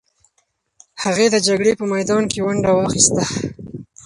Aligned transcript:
هغې 1.03 1.27
د 1.31 1.35
جګړې 1.47 1.73
په 1.79 1.85
میدان 1.93 2.23
کې 2.31 2.39
ونډه 2.45 2.71
واخیسته. 2.73 3.23